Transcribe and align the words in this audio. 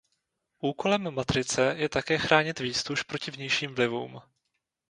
Úkolem 0.59 1.11
matrice 1.13 1.73
je 1.77 1.89
také 1.89 2.17
chránit 2.17 2.59
výztuž 2.59 3.03
proti 3.03 3.31
vnějším 3.31 3.75
vlivům. 3.75 4.21